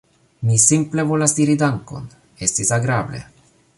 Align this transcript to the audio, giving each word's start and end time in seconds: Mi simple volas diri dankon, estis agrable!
Mi 0.49 0.55
simple 0.61 1.05
volas 1.11 1.37
diri 1.39 1.57
dankon, 1.65 2.09
estis 2.49 2.73
agrable! 2.79 3.23